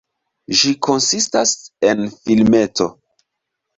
Ĝi 0.61 0.71
konsistas 0.87 1.53
en 1.91 2.03
filmeto. 2.17 2.89